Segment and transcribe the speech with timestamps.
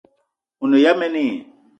[0.61, 1.31] O ne ya mene i?